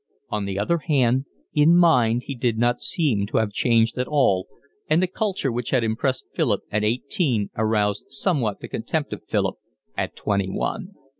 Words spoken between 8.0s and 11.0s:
somewhat the contempt of Philip at twenty one.